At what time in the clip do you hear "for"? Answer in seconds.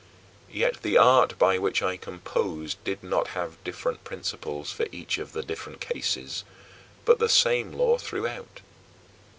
4.71-4.87